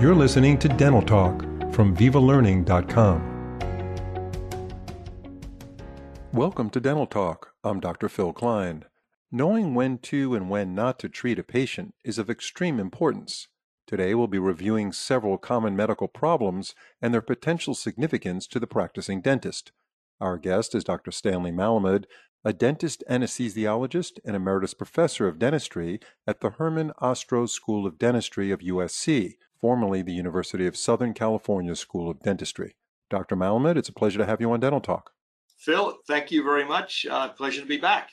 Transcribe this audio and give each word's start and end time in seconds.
You're 0.00 0.14
listening 0.14 0.58
to 0.58 0.68
Dental 0.68 1.02
Talk 1.02 1.42
from 1.72 1.96
VivaLearning.com. 1.96 3.32
Welcome 6.32 6.70
to 6.70 6.80
Dental 6.80 7.06
Talk. 7.06 7.54
I'm 7.62 7.78
Dr. 7.78 8.08
Phil 8.08 8.32
Klein. 8.32 8.84
Knowing 9.30 9.74
when 9.74 9.98
to 9.98 10.34
and 10.34 10.50
when 10.50 10.74
not 10.74 10.98
to 10.98 11.08
treat 11.08 11.38
a 11.38 11.42
patient 11.42 11.94
is 12.04 12.18
of 12.18 12.28
extreme 12.28 12.80
importance. 12.80 13.48
Today 13.86 14.14
we'll 14.14 14.26
be 14.26 14.38
reviewing 14.38 14.92
several 14.92 15.38
common 15.38 15.76
medical 15.76 16.08
problems 16.08 16.74
and 17.00 17.12
their 17.12 17.20
potential 17.20 17.74
significance 17.74 18.46
to 18.48 18.58
the 18.58 18.66
practicing 18.66 19.20
dentist. 19.20 19.72
Our 20.22 20.38
guest 20.38 20.76
is 20.76 20.84
Dr. 20.84 21.10
Stanley 21.10 21.50
Malamed, 21.50 22.04
a 22.44 22.52
dentist 22.52 23.02
anesthesiologist 23.10 24.20
and 24.24 24.36
emeritus 24.36 24.72
professor 24.72 25.26
of 25.26 25.36
dentistry 25.36 25.98
at 26.28 26.40
the 26.40 26.50
Herman 26.50 26.92
Ostrow 27.02 27.48
School 27.48 27.88
of 27.88 27.98
Dentistry 27.98 28.52
of 28.52 28.60
USC, 28.60 29.32
formerly 29.60 30.00
the 30.00 30.12
University 30.12 30.64
of 30.64 30.76
Southern 30.76 31.12
California 31.12 31.74
School 31.74 32.08
of 32.08 32.22
Dentistry. 32.22 32.76
Dr. 33.10 33.34
Malamed, 33.34 33.76
it's 33.76 33.88
a 33.88 33.92
pleasure 33.92 34.18
to 34.18 34.24
have 34.24 34.40
you 34.40 34.52
on 34.52 34.60
Dental 34.60 34.80
Talk. 34.80 35.10
Phil, 35.58 35.98
thank 36.06 36.30
you 36.30 36.44
very 36.44 36.64
much. 36.64 37.04
Uh, 37.10 37.30
pleasure 37.30 37.60
to 37.60 37.66
be 37.66 37.78
back. 37.78 38.10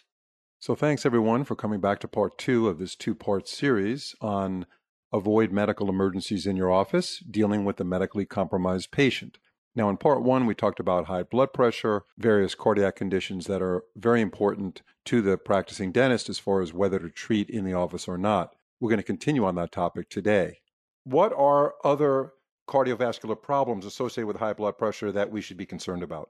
So, 0.58 0.73
thanks 0.73 1.05
everyone 1.05 1.44
for 1.44 1.55
coming 1.55 1.80
back 1.80 2.00
to 2.00 2.08
part 2.08 2.39
two 2.39 2.70
of 2.70 2.80
this 2.80 2.95
two 2.95 3.14
part 3.14 3.48
series 3.48 4.16
on 4.20 4.66
avoid 5.14 5.52
medical 5.52 5.89
emergencies 5.89 6.48
in 6.48 6.55
your 6.55 6.72
office, 6.72 7.20
dealing 7.20 7.66
with 7.66 7.78
the 7.78 7.84
medically 7.84 8.26
compromised 8.26 8.89
patient. 8.89 9.38
Now, 9.80 9.90
in 9.90 9.96
part 9.96 10.22
one, 10.22 10.46
we 10.46 10.56
talked 10.56 10.82
about 10.82 11.06
high 11.06 11.24
blood 11.24 11.54
pressure, 11.54 12.04
various 12.18 12.54
cardiac 12.54 12.98
conditions 12.98 13.48
that 13.48 13.62
are 13.62 13.86
very 13.96 14.20
important 14.20 14.82
to 15.06 15.22
the 15.22 15.38
practicing 15.38 15.94
dentist 15.94 16.28
as 16.28 16.38
far 16.38 16.62
as 16.62 16.74
whether 16.74 17.00
to 17.00 17.10
treat 17.10 17.50
in 17.50 17.64
the 17.64 17.72
office 17.72 18.06
or 18.06 18.18
not. 18.18 18.58
We're 18.82 18.90
going 18.90 18.98
to 19.00 19.04
continue 19.04 19.46
on 19.46 19.56
that 19.56 19.72
topic 19.72 20.10
today. 20.10 20.60
What 21.06 21.32
are 21.32 21.76
other 21.82 22.34
cardiovascular 22.68 23.42
problems 23.42 23.86
associated 23.86 24.28
with 24.28 24.36
high 24.36 24.52
blood 24.52 24.78
pressure 24.78 25.14
that 25.14 25.31
we 25.31 25.40
should 25.40 25.56
be 25.56 25.66
concerned 25.66 26.03
about? 26.03 26.30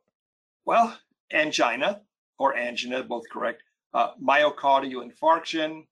Well, 0.66 1.00
angina 1.34 2.04
or 2.38 2.56
angina, 2.56 3.04
both 3.04 3.24
correct, 3.32 3.64
uh, 3.96 4.12
myocardial 4.24 5.04
infarction, 5.04 5.88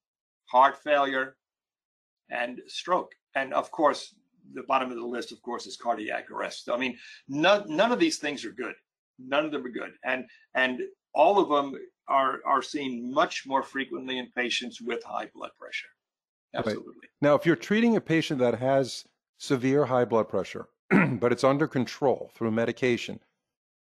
heart 0.45 0.77
failure, 0.83 1.37
and 2.29 2.61
stroke. 2.67 3.13
And 3.33 3.51
of 3.51 3.71
course, 3.71 4.13
the 4.53 4.63
bottom 4.63 4.89
of 4.89 4.97
the 4.97 5.05
list, 5.05 5.31
of 5.31 5.41
course, 5.41 5.65
is 5.65 5.77
cardiac 5.77 6.31
arrest. 6.31 6.69
I 6.69 6.77
mean, 6.77 6.97
none, 7.27 7.63
none 7.67 7.91
of 7.91 7.99
these 7.99 8.17
things 8.17 8.45
are 8.45 8.51
good. 8.51 8.73
None 9.19 9.45
of 9.45 9.51
them 9.51 9.65
are 9.65 9.69
good. 9.69 9.93
And, 10.03 10.25
and 10.53 10.81
all 11.13 11.39
of 11.39 11.49
them 11.49 11.79
are, 12.07 12.39
are 12.45 12.61
seen 12.61 13.13
much 13.13 13.45
more 13.45 13.63
frequently 13.63 14.19
in 14.19 14.29
patients 14.35 14.81
with 14.81 15.03
high 15.03 15.29
blood 15.33 15.51
pressure. 15.59 15.87
Absolutely. 16.53 16.93
Right. 17.01 17.09
Now, 17.21 17.35
if 17.35 17.45
you're 17.45 17.55
treating 17.55 17.95
a 17.95 18.01
patient 18.01 18.39
that 18.39 18.59
has 18.59 19.05
severe 19.37 19.85
high 19.85 20.05
blood 20.05 20.29
pressure, 20.29 20.67
but 20.89 21.31
it's 21.31 21.43
under 21.43 21.67
control 21.67 22.31
through 22.35 22.51
medication, 22.51 23.19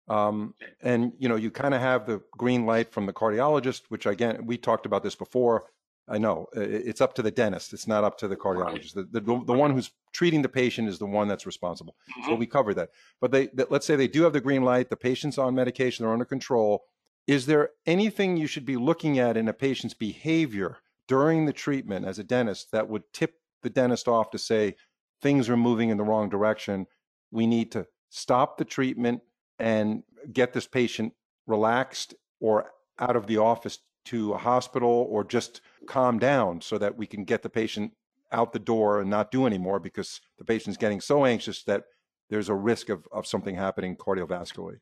um, 0.09 0.53
and 0.81 1.11
you 1.19 1.27
know 1.27 1.35
you 1.35 1.51
kind 1.51 1.73
of 1.73 1.81
have 1.81 2.05
the 2.05 2.21
green 2.31 2.65
light 2.65 2.91
from 2.91 3.05
the 3.05 3.13
cardiologist, 3.13 3.83
which 3.89 4.05
again 4.05 4.45
we 4.45 4.57
talked 4.57 4.85
about 4.85 5.03
this 5.03 5.15
before. 5.15 5.65
I 6.09 6.17
know 6.17 6.47
it's 6.53 7.01
up 7.01 7.13
to 7.15 7.21
the 7.21 7.31
dentist; 7.31 7.73
it's 7.73 7.87
not 7.87 8.03
up 8.03 8.17
to 8.19 8.27
the 8.27 8.37
cardiologist. 8.37 8.93
The, 8.93 9.03
the, 9.11 9.21
the 9.21 9.53
one 9.53 9.71
who's 9.71 9.91
treating 10.13 10.41
the 10.41 10.49
patient 10.49 10.87
is 10.87 10.99
the 10.99 11.05
one 11.05 11.27
that's 11.27 11.45
responsible. 11.45 11.95
Mm-hmm. 12.09 12.29
So 12.29 12.35
we 12.35 12.45
cover 12.45 12.73
that. 12.75 12.91
But 13.19 13.31
they, 13.31 13.49
let's 13.69 13.85
say 13.85 13.95
they 13.95 14.07
do 14.07 14.23
have 14.23 14.33
the 14.33 14.41
green 14.41 14.63
light. 14.63 14.89
The 14.89 14.95
patient's 14.95 15.37
on 15.37 15.53
medication; 15.53 16.03
they're 16.03 16.13
under 16.13 16.25
control. 16.25 16.85
Is 17.27 17.45
there 17.45 17.71
anything 17.85 18.37
you 18.37 18.47
should 18.47 18.65
be 18.65 18.77
looking 18.77 19.19
at 19.19 19.35
in 19.35 19.49
a 19.49 19.53
patient's 19.53 19.93
behavior 19.93 20.77
during 21.07 21.45
the 21.45 21.53
treatment 21.53 22.05
as 22.05 22.19
a 22.19 22.23
dentist 22.23 22.71
that 22.71 22.87
would 22.87 23.03
tip 23.11 23.35
the 23.63 23.69
dentist 23.69 24.07
off 24.07 24.31
to 24.31 24.37
say 24.37 24.75
things 25.21 25.49
are 25.49 25.57
moving 25.57 25.89
in 25.89 25.97
the 25.97 26.03
wrong 26.03 26.29
direction. 26.29 26.87
We 27.31 27.45
need 27.45 27.71
to 27.73 27.85
stop 28.09 28.57
the 28.57 28.65
treatment 28.65 29.21
and 29.59 30.03
get 30.31 30.53
this 30.53 30.67
patient 30.67 31.13
relaxed 31.47 32.15
or 32.39 32.71
out 32.99 33.15
of 33.15 33.27
the 33.27 33.37
office 33.37 33.79
to 34.07 34.33
a 34.33 34.37
hospital 34.37 35.07
or 35.09 35.23
just 35.23 35.61
calm 35.85 36.17
down 36.19 36.61
so 36.61 36.77
that 36.77 36.97
we 36.97 37.05
can 37.05 37.23
get 37.23 37.43
the 37.43 37.49
patient 37.49 37.91
out 38.31 38.53
the 38.53 38.59
door 38.59 39.01
and 39.01 39.09
not 39.09 39.31
do 39.31 39.45
anymore 39.45 39.79
because 39.79 40.21
the 40.37 40.45
patient's 40.45 40.77
getting 40.77 41.01
so 41.01 41.25
anxious 41.25 41.63
that 41.63 41.83
there's 42.29 42.49
a 42.49 42.53
risk 42.53 42.89
of, 42.89 43.07
of 43.11 43.25
something 43.25 43.55
happening 43.55 43.95
cardiovascularly. 43.95 44.79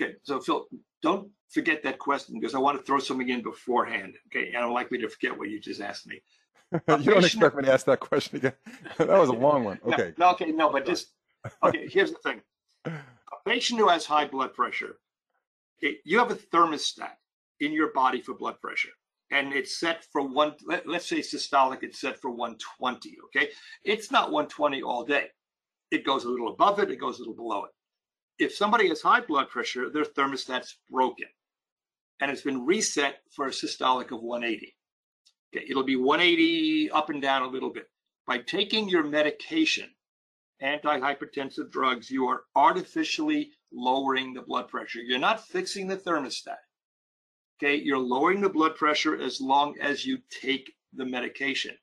Okay, 0.00 0.14
so 0.22 0.40
Phil, 0.40 0.66
don't 1.02 1.30
forget 1.50 1.82
that 1.82 1.98
question 1.98 2.38
because 2.38 2.54
I 2.54 2.58
want 2.58 2.78
to 2.78 2.84
throw 2.84 2.98
something 2.98 3.28
in 3.28 3.42
beforehand. 3.42 4.14
Okay, 4.28 4.48
and 4.48 4.64
I'm 4.64 4.72
likely 4.72 4.98
to 4.98 5.08
forget 5.08 5.36
what 5.36 5.50
you 5.50 5.60
just 5.60 5.80
asked 5.80 6.06
me. 6.06 6.22
you 6.72 7.12
don't 7.12 7.24
expect 7.24 7.56
me 7.56 7.64
to 7.64 7.72
ask 7.72 7.86
that 7.86 8.00
question 8.00 8.38
again. 8.38 8.54
that 8.98 9.08
was 9.08 9.28
a 9.28 9.32
long 9.46 9.64
one. 9.64 9.78
Okay. 9.86 10.14
No, 10.16 10.30
okay, 10.30 10.50
no, 10.50 10.70
but 10.70 10.86
just 10.86 11.08
okay. 11.62 11.86
Here's 11.88 12.10
the 12.10 12.18
thing: 12.18 12.40
a 12.86 12.92
patient 13.46 13.80
who 13.80 13.88
has 13.88 14.06
high 14.06 14.26
blood 14.26 14.54
pressure, 14.54 14.96
okay, 15.78 15.96
you 16.04 16.18
have 16.18 16.30
a 16.30 16.36
thermostat 16.36 17.16
in 17.62 17.72
your 17.72 17.92
body 17.92 18.20
for 18.20 18.34
blood 18.34 18.60
pressure, 18.60 18.90
and 19.30 19.52
it's 19.52 19.78
set 19.80 20.04
for 20.12 20.22
one. 20.22 20.54
Let, 20.66 20.86
let's 20.86 21.08
say 21.08 21.20
systolic, 21.20 21.82
it's 21.82 22.00
set 22.00 22.20
for 22.20 22.30
120. 22.30 23.16
Okay, 23.26 23.48
it's 23.84 24.10
not 24.10 24.30
120 24.30 24.82
all 24.82 25.04
day. 25.04 25.26
It 25.90 26.04
goes 26.04 26.24
a 26.24 26.28
little 26.28 26.52
above 26.52 26.78
it. 26.78 26.90
It 26.90 27.00
goes 27.00 27.16
a 27.16 27.20
little 27.20 27.34
below 27.34 27.64
it 27.64 27.70
if 28.38 28.54
somebody 28.54 28.88
has 28.88 29.02
high 29.02 29.20
blood 29.20 29.48
pressure, 29.50 29.90
their 29.90 30.04
thermostat's 30.04 30.78
broken 30.90 31.28
and 32.22 32.30
it's 32.30 32.42
been 32.42 32.64
reset 32.64 33.16
for 33.34 33.48
a 33.48 33.50
systolic 33.50 34.12
of 34.12 34.22
180. 34.22 34.76
Okay, 35.54 35.66
it'll 35.68 35.82
be 35.82 35.96
180 35.96 36.90
up 36.92 37.10
and 37.10 37.20
down 37.20 37.42
a 37.42 37.48
little 37.48 37.70
bit. 37.70 37.88
By 38.28 38.38
taking 38.38 38.88
your 38.88 39.02
medication, 39.02 39.90
antihypertensive 40.62 41.72
drugs, 41.72 42.10
you 42.10 42.26
are 42.28 42.44
artificially 42.54 43.50
lowering 43.72 44.32
the 44.32 44.42
blood 44.42 44.68
pressure. 44.68 45.00
You're 45.00 45.18
not 45.18 45.44
fixing 45.44 45.88
the 45.88 45.96
thermostat. 45.96 46.58
Okay, 47.56 47.76
you're 47.76 47.98
lowering 47.98 48.40
the 48.40 48.48
blood 48.48 48.76
pressure 48.76 49.20
as 49.20 49.40
long 49.40 49.74
as 49.80 50.04
you 50.04 50.18
take 50.30 50.72
the 50.94 51.04
medication. 51.04 51.76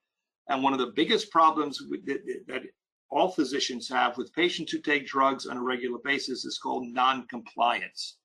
And 0.50 0.64
one 0.64 0.74
of 0.74 0.80
the 0.80 0.94
biggest 0.96 1.32
problems 1.32 1.80
that, 2.06 2.44
that 2.48 2.64
all 3.10 3.32
physicians 3.32 3.88
have 3.90 4.18
with 4.18 4.34
patients 4.34 4.72
who 4.72 4.80
take 4.80 5.08
drugs 5.08 5.46
on 5.46 5.58
a 5.58 5.64
regular 5.64 6.00
basis 6.04 6.46
is 6.46 6.60
called 6.60 6.88
non-compliance. 6.88 8.18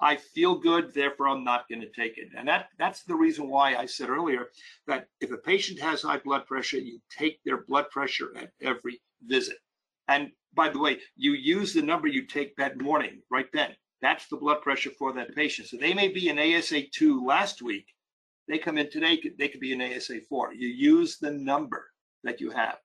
I 0.00 0.16
feel 0.16 0.58
good, 0.58 0.94
therefore 0.94 1.28
I'm 1.28 1.44
not 1.44 1.68
going 1.68 1.82
to 1.82 1.90
take 1.90 2.16
it. 2.16 2.28
And 2.36 2.48
that, 2.48 2.68
that's 2.78 3.02
the 3.04 3.14
reason 3.14 3.50
why 3.50 3.76
I 3.76 3.84
said 3.84 4.08
earlier 4.08 4.46
that 4.86 5.08
if 5.20 5.30
a 5.30 5.36
patient 5.36 5.78
has 5.80 6.02
high 6.02 6.18
blood 6.18 6.46
pressure, 6.46 6.78
you 6.78 7.00
take 7.16 7.40
their 7.44 7.64
blood 7.64 7.90
pressure 7.90 8.32
at 8.36 8.50
every 8.62 9.00
visit. 9.22 9.58
And 10.08 10.30
by 10.54 10.70
the 10.70 10.78
way, 10.78 10.98
you 11.16 11.32
use 11.32 11.74
the 11.74 11.82
number 11.82 12.08
you 12.08 12.26
take 12.26 12.56
that 12.56 12.80
morning, 12.80 13.20
right 13.30 13.48
then. 13.52 13.76
That's 14.02 14.26
the 14.28 14.36
blood 14.36 14.62
pressure 14.62 14.90
for 14.98 15.12
that 15.14 15.34
patient. 15.34 15.68
So 15.68 15.76
they 15.76 15.94
may 15.94 16.08
be 16.08 16.28
an 16.28 16.36
ASA2 16.36 17.26
last 17.26 17.62
week. 17.62 17.86
They 18.48 18.58
come 18.58 18.78
in 18.78 18.90
today, 18.90 19.20
they 19.38 19.48
could 19.48 19.60
be 19.60 19.72
an 19.72 19.80
ASA4. 19.80 20.54
You 20.56 20.68
use 20.68 21.18
the 21.18 21.30
number 21.30 21.86
that 22.24 22.40
you 22.40 22.50
have. 22.50 22.78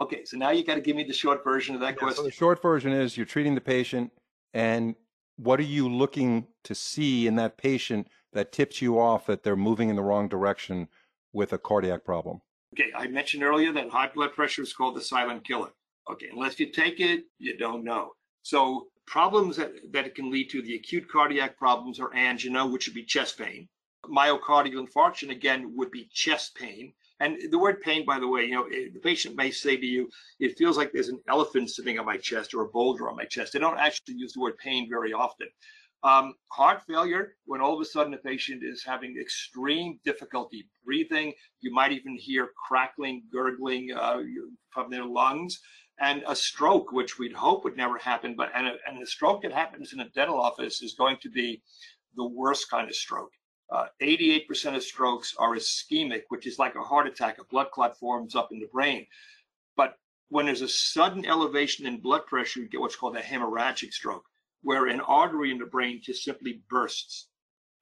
Okay, 0.00 0.24
so 0.24 0.38
now 0.38 0.50
you 0.50 0.64
got 0.64 0.76
to 0.76 0.80
give 0.80 0.96
me 0.96 1.04
the 1.04 1.12
short 1.12 1.44
version 1.44 1.74
of 1.74 1.80
that 1.82 1.94
yeah, 1.94 1.98
question. 1.98 2.16
So 2.16 2.22
the 2.22 2.30
short 2.30 2.62
version 2.62 2.92
is 2.92 3.16
you're 3.16 3.26
treating 3.26 3.54
the 3.54 3.60
patient, 3.60 4.10
and 4.54 4.94
what 5.36 5.60
are 5.60 5.64
you 5.64 5.88
looking 5.90 6.46
to 6.64 6.74
see 6.74 7.26
in 7.26 7.36
that 7.36 7.58
patient 7.58 8.08
that 8.32 8.50
tips 8.50 8.80
you 8.80 8.98
off 8.98 9.26
that 9.26 9.42
they're 9.42 9.56
moving 9.56 9.90
in 9.90 9.96
the 9.96 10.02
wrong 10.02 10.26
direction 10.26 10.88
with 11.34 11.52
a 11.52 11.58
cardiac 11.58 12.04
problem? 12.04 12.40
Okay, 12.74 12.90
I 12.96 13.08
mentioned 13.08 13.42
earlier 13.42 13.72
that 13.72 13.90
high 13.90 14.08
blood 14.08 14.32
pressure 14.32 14.62
is 14.62 14.72
called 14.72 14.96
the 14.96 15.02
silent 15.02 15.44
killer. 15.44 15.70
Okay, 16.10 16.28
unless 16.32 16.58
you 16.58 16.70
take 16.70 17.00
it, 17.00 17.24
you 17.38 17.58
don't 17.58 17.84
know. 17.84 18.12
So 18.42 18.86
problems 19.10 19.56
that, 19.56 19.72
that 19.92 20.06
it 20.06 20.14
can 20.14 20.30
lead 20.30 20.48
to, 20.48 20.62
the 20.62 20.76
acute 20.76 21.10
cardiac 21.10 21.58
problems 21.58 21.98
are 21.98 22.14
angina, 22.14 22.64
which 22.64 22.86
would 22.86 22.94
be 22.94 23.02
chest 23.02 23.36
pain. 23.36 23.68
Myocardial 24.06 24.86
infarction, 24.86 25.30
again, 25.30 25.72
would 25.76 25.90
be 25.90 26.08
chest 26.12 26.54
pain. 26.54 26.92
And 27.18 27.36
the 27.50 27.58
word 27.58 27.82
pain, 27.82 28.06
by 28.06 28.20
the 28.20 28.28
way, 28.28 28.44
you 28.44 28.54
know, 28.54 28.68
the 28.70 29.00
patient 29.00 29.34
may 29.36 29.50
say 29.50 29.76
to 29.76 29.84
you, 29.84 30.08
it 30.38 30.56
feels 30.56 30.76
like 30.76 30.92
there's 30.92 31.08
an 31.08 31.20
elephant 31.28 31.70
sitting 31.70 31.98
on 31.98 32.06
my 32.06 32.18
chest 32.18 32.54
or 32.54 32.62
a 32.62 32.68
boulder 32.68 33.10
on 33.10 33.16
my 33.16 33.24
chest. 33.24 33.52
They 33.52 33.58
don't 33.58 33.78
actually 33.78 34.14
use 34.14 34.32
the 34.32 34.40
word 34.40 34.56
pain 34.58 34.88
very 34.88 35.12
often. 35.12 35.48
Um, 36.02 36.34
heart 36.48 36.80
failure, 36.86 37.34
when 37.44 37.60
all 37.60 37.74
of 37.74 37.80
a 37.80 37.84
sudden 37.84 38.14
a 38.14 38.18
patient 38.18 38.62
is 38.64 38.84
having 38.84 39.18
extreme 39.20 39.98
difficulty 40.04 40.68
breathing, 40.84 41.34
you 41.60 41.74
might 41.74 41.92
even 41.92 42.16
hear 42.16 42.50
crackling, 42.66 43.24
gurgling 43.30 43.92
uh, 43.92 44.20
from 44.70 44.88
their 44.88 45.04
lungs, 45.04 45.60
and 46.00 46.24
a 46.26 46.34
stroke, 46.34 46.92
which 46.92 47.18
we'd 47.18 47.32
hope 47.32 47.62
would 47.64 47.76
never 47.76 47.98
happen, 47.98 48.34
but 48.34 48.50
and 48.54 48.66
a, 48.66 48.76
and 48.86 49.02
a 49.02 49.06
stroke 49.06 49.42
that 49.42 49.52
happens 49.52 49.92
in 49.92 50.00
a 50.00 50.08
dental 50.10 50.40
office 50.40 50.82
is 50.82 50.94
going 50.94 51.18
to 51.22 51.30
be 51.30 51.62
the 52.16 52.26
worst 52.26 52.70
kind 52.70 52.88
of 52.88 52.94
stroke. 52.94 53.32
88% 54.02 54.72
uh, 54.72 54.76
of 54.76 54.82
strokes 54.82 55.34
are 55.38 55.54
ischemic, 55.54 56.22
which 56.28 56.46
is 56.46 56.58
like 56.58 56.74
a 56.74 56.82
heart 56.82 57.06
attack. 57.06 57.38
A 57.38 57.44
blood 57.44 57.70
clot 57.72 57.96
forms 57.96 58.34
up 58.34 58.48
in 58.50 58.58
the 58.58 58.66
brain. 58.72 59.06
But 59.76 59.96
when 60.28 60.46
there's 60.46 60.62
a 60.62 60.68
sudden 60.68 61.24
elevation 61.24 61.86
in 61.86 62.00
blood 62.00 62.26
pressure, 62.26 62.60
you 62.60 62.68
get 62.68 62.80
what's 62.80 62.96
called 62.96 63.16
a 63.16 63.20
hemorrhagic 63.20 63.92
stroke, 63.92 64.24
where 64.62 64.86
an 64.86 65.00
artery 65.00 65.52
in 65.52 65.58
the 65.58 65.66
brain 65.66 66.00
just 66.02 66.24
simply 66.24 66.62
bursts. 66.68 67.28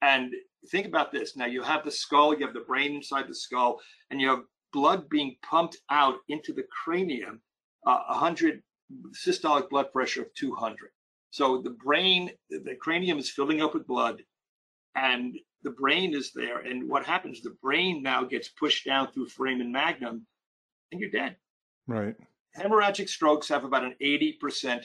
And 0.01 0.33
think 0.67 0.85
about 0.85 1.11
this. 1.11 1.35
Now 1.35 1.47
you 1.47 1.63
have 1.63 1.83
the 1.83 1.91
skull, 1.91 2.37
you 2.37 2.45
have 2.45 2.53
the 2.53 2.61
brain 2.61 2.95
inside 2.95 3.27
the 3.27 3.35
skull, 3.35 3.79
and 4.11 4.21
you 4.21 4.29
have 4.29 4.43
blood 4.71 5.09
being 5.09 5.37
pumped 5.41 5.77
out 5.89 6.17
into 6.27 6.53
the 6.53 6.65
cranium, 6.83 7.41
uh, 7.85 8.03
100 8.07 8.61
systolic 9.13 9.69
blood 9.69 9.91
pressure 9.91 10.21
of 10.21 10.33
200. 10.35 10.89
So 11.31 11.61
the 11.61 11.69
brain, 11.69 12.31
the 12.49 12.75
cranium 12.79 13.19
is 13.19 13.29
filling 13.29 13.61
up 13.61 13.73
with 13.73 13.85
blood, 13.85 14.23
and 14.95 15.37
the 15.63 15.69
brain 15.71 16.15
is 16.15 16.31
there. 16.33 16.59
And 16.59 16.89
what 16.89 17.05
happens? 17.05 17.41
The 17.41 17.55
brain 17.61 18.01
now 18.01 18.23
gets 18.23 18.47
pushed 18.47 18.85
down 18.85 19.11
through 19.11 19.27
foramen 19.27 19.71
magnum, 19.71 20.25
and 20.91 20.99
you're 20.99 21.11
dead. 21.11 21.35
Right. 21.87 22.15
Hemorrhagic 22.57 23.09
strokes 23.09 23.47
have 23.49 23.63
about 23.63 23.83
an 23.83 23.95
80% 24.01 24.83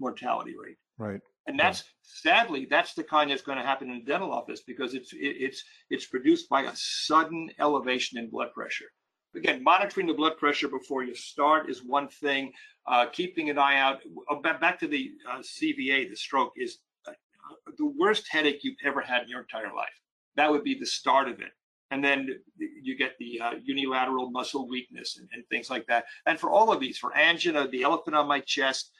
mortality 0.00 0.54
rate. 0.62 0.76
Right. 0.98 1.20
And 1.46 1.58
that's 1.58 1.84
sadly 2.02 2.66
that's 2.70 2.94
the 2.94 3.04
kind 3.04 3.30
that's 3.30 3.42
going 3.42 3.58
to 3.58 3.64
happen 3.64 3.90
in 3.90 3.98
the 3.98 4.04
dental 4.04 4.32
office 4.32 4.62
because 4.66 4.94
it's 4.94 5.12
it, 5.12 5.18
it's 5.18 5.62
it's 5.90 6.06
produced 6.06 6.48
by 6.48 6.62
a 6.62 6.72
sudden 6.74 7.50
elevation 7.58 8.18
in 8.18 8.30
blood 8.30 8.52
pressure. 8.54 8.86
Again, 9.36 9.62
monitoring 9.62 10.06
the 10.06 10.14
blood 10.14 10.36
pressure 10.38 10.68
before 10.68 11.02
you 11.02 11.14
start 11.14 11.68
is 11.68 11.82
one 11.82 12.08
thing. 12.08 12.52
Uh, 12.86 13.06
keeping 13.10 13.50
an 13.50 13.58
eye 13.58 13.78
out. 13.78 14.00
Uh, 14.30 14.36
back 14.36 14.78
to 14.78 14.86
the 14.86 15.12
uh, 15.30 15.38
CVA, 15.38 16.08
the 16.08 16.16
stroke 16.16 16.52
is 16.56 16.78
uh, 17.08 17.12
the 17.78 17.86
worst 17.98 18.26
headache 18.30 18.60
you've 18.62 18.76
ever 18.84 19.00
had 19.00 19.22
in 19.22 19.28
your 19.28 19.40
entire 19.40 19.74
life. 19.74 20.00
That 20.36 20.50
would 20.50 20.64
be 20.64 20.78
the 20.78 20.86
start 20.86 21.28
of 21.28 21.40
it. 21.40 21.52
And 21.90 22.04
then 22.04 22.28
you 22.58 22.96
get 22.96 23.16
the 23.18 23.40
uh, 23.40 23.52
unilateral 23.62 24.30
muscle 24.30 24.68
weakness 24.68 25.18
and, 25.18 25.28
and, 25.32 25.46
things 25.48 25.70
like 25.70 25.86
that. 25.86 26.06
And 26.26 26.40
for 26.40 26.50
all 26.50 26.72
of 26.72 26.80
these, 26.80 26.98
for 26.98 27.16
angina, 27.16 27.68
the 27.68 27.82
elephant 27.82 28.16
on 28.16 28.26
my 28.26 28.40
chest, 28.40 28.90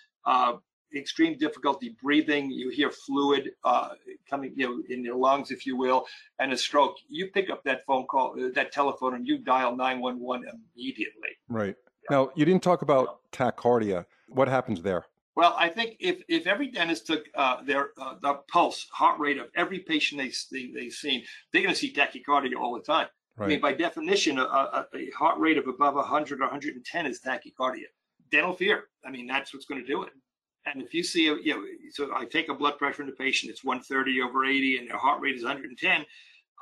extreme 0.95 1.37
difficulty 1.39 1.97
breathing, 2.03 2.51
you 2.51 2.71
hear 2.71 2.91
fluid 2.91 3.51
uh, 3.65 3.91
coming, 4.29 4.53
you 4.57 4.67
know, 4.67 4.83
in 4.89 5.05
your 5.05 5.17
lungs, 5.17 5.51
if 5.51 5.67
you 5.67 5.77
will, 5.77 6.07
and 6.39 6.53
a 6.53 6.57
stroke. 6.57 6.97
You 7.09 7.29
pick 7.29 7.51
up 7.51 7.63
that 7.65 7.85
phone 7.87 8.07
call, 8.07 8.35
uh, 8.39 8.49
that 8.55 8.73
telephone, 8.73 9.15
and 9.15 9.27
you 9.27 9.39
dial 9.39 9.77
911 9.77 10.49
immediately. 10.77 11.31
Right. 11.49 11.77
Yeah. 12.11 12.17
Now, 12.17 12.31
you 12.35 12.45
didn't 12.45 12.63
talk 12.63 12.83
about 12.83 13.21
tachycardia. 13.33 14.07
What 14.29 14.49
happens 14.49 14.83
there? 14.83 15.07
Well, 15.37 15.55
I 15.59 15.69
think 15.69 15.97
if, 15.99 16.23
if 16.29 16.47
every 16.47 16.71
dentist 16.71 17.07
took 17.07 17.25
uh, 17.35 17.63
their 17.65 17.89
uh, 18.01 18.15
the 18.23 18.35
pulse, 18.49 18.87
heart 18.93 19.19
rate 19.19 19.39
of 19.39 19.49
every 19.57 19.81
patient 19.81 20.21
they, 20.21 20.31
they, 20.57 20.71
they've 20.73 20.93
seen, 20.93 21.25
they're 21.53 21.63
going 21.63 21.75
to 21.75 21.79
see 21.79 21.93
tachycardia 21.93 22.55
all 22.57 22.75
the 22.75 22.83
time. 22.83 23.09
Right. 23.37 23.47
I 23.47 23.49
mean, 23.49 23.61
by 23.61 23.73
definition, 23.73 24.39
a, 24.39 24.43
a, 24.43 24.87
a, 24.95 25.11
heart 25.11 25.39
rate 25.41 25.59
of 25.59 25.67
above 25.67 25.97
100 25.97 26.39
or 26.39 26.45
110 26.45 27.07
is 27.07 27.21
tachycardia. 27.21 27.87
Dental 28.31 28.55
fear. 28.55 28.85
I 29.05 29.11
mean, 29.11 29.27
that's 29.27 29.53
what's 29.53 29.67
going 29.67 29.81
to 29.81 29.87
do 29.87 30.05
it. 30.05 30.11
And 30.67 30.83
if 30.83 30.95
you 30.95 31.03
see, 31.03 31.29
a, 31.29 31.37
you 31.37 31.55
know, 31.55 31.63
so 31.91 32.11
I 32.15 32.25
take 32.25 32.49
a 32.49 32.55
blood 32.55 32.79
pressure 32.79 33.03
in 33.03 33.09
the 33.09 33.15
patient, 33.15 33.51
it's 33.51 33.65
130 33.65 34.23
over 34.23 34.45
80, 34.45 34.79
and 34.79 34.89
their 34.89 34.99
heart 34.99 35.21
rate 35.21 35.37
is 35.37 35.43
110. 35.43 36.05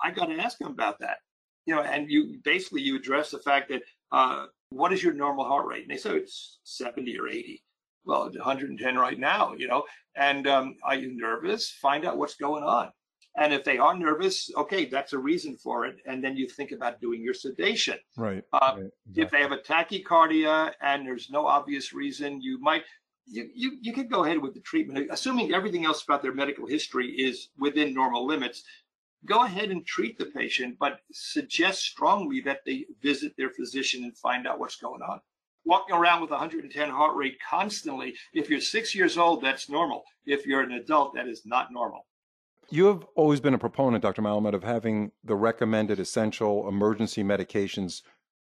I 0.02 0.10
got 0.10 0.26
to 0.26 0.38
ask 0.38 0.58
them 0.58 0.68
about 0.68 0.98
that, 1.00 1.18
you 1.66 1.74
know. 1.74 1.82
And 1.82 2.10
you 2.10 2.38
basically 2.42 2.82
you 2.82 2.96
address 2.96 3.30
the 3.30 3.38
fact 3.38 3.68
that 3.68 3.82
uh, 4.10 4.46
what 4.70 4.92
is 4.92 5.02
your 5.02 5.12
normal 5.12 5.44
heart 5.44 5.66
rate? 5.66 5.82
And 5.82 5.90
they 5.90 5.96
say 5.96 6.16
it's 6.16 6.58
70 6.64 7.18
or 7.18 7.28
80. 7.28 7.62
Well, 8.04 8.24
110 8.24 8.96
right 8.96 9.18
now, 9.18 9.54
you 9.56 9.68
know. 9.68 9.84
And 10.16 10.48
um, 10.48 10.76
are 10.84 10.96
you 10.96 11.16
nervous? 11.16 11.70
Find 11.70 12.04
out 12.04 12.18
what's 12.18 12.34
going 12.34 12.64
on. 12.64 12.90
And 13.38 13.54
if 13.54 13.64
they 13.64 13.78
are 13.78 13.96
nervous, 13.96 14.50
okay, 14.56 14.84
that's 14.84 15.14
a 15.14 15.18
reason 15.18 15.56
for 15.56 15.86
it. 15.86 15.96
And 16.04 16.22
then 16.22 16.36
you 16.36 16.46
think 16.48 16.72
about 16.72 17.00
doing 17.00 17.22
your 17.22 17.32
sedation. 17.32 17.98
Right. 18.16 18.42
Uh, 18.52 18.58
right 18.76 18.90
exactly. 19.08 19.22
If 19.22 19.30
they 19.30 19.40
have 19.40 19.52
a 19.52 19.58
tachycardia 19.58 20.72
and 20.82 21.06
there's 21.06 21.30
no 21.30 21.46
obvious 21.46 21.94
reason, 21.94 22.42
you 22.42 22.60
might 22.60 22.82
you, 23.26 23.48
you, 23.54 23.78
you 23.80 23.92
could 23.92 24.10
go 24.10 24.24
ahead 24.24 24.38
with 24.38 24.54
the 24.54 24.60
treatment, 24.60 25.08
assuming 25.10 25.54
everything 25.54 25.84
else 25.84 26.02
about 26.02 26.22
their 26.22 26.34
medical 26.34 26.66
history 26.66 27.08
is 27.08 27.48
within 27.58 27.94
normal 27.94 28.26
limits. 28.26 28.64
Go 29.24 29.44
ahead 29.44 29.70
and 29.70 29.86
treat 29.86 30.18
the 30.18 30.26
patient, 30.26 30.76
but 30.78 31.00
suggest 31.12 31.82
strongly 31.82 32.40
that 32.42 32.60
they 32.66 32.86
visit 33.00 33.32
their 33.36 33.50
physician 33.50 34.04
and 34.04 34.16
find 34.16 34.46
out 34.46 34.58
what's 34.58 34.76
going 34.76 35.00
on. 35.02 35.20
Walking 35.64 35.94
around 35.94 36.20
with 36.20 36.30
110 36.30 36.90
heart 36.90 37.16
rate 37.16 37.38
constantly, 37.48 38.14
if 38.34 38.50
you're 38.50 38.60
six 38.60 38.94
years 38.94 39.16
old, 39.16 39.42
that's 39.42 39.68
normal. 39.68 40.02
If 40.26 40.44
you're 40.44 40.62
an 40.62 40.72
adult, 40.72 41.14
that 41.14 41.28
is 41.28 41.46
not 41.46 41.72
normal. 41.72 42.06
You 42.68 42.86
have 42.86 43.04
always 43.14 43.40
been 43.40 43.54
a 43.54 43.58
proponent, 43.58 44.02
Dr. 44.02 44.22
Malamed, 44.22 44.54
of 44.54 44.64
having 44.64 45.12
the 45.22 45.36
recommended 45.36 46.00
essential 46.00 46.68
emergency 46.68 47.22
medications 47.22 48.02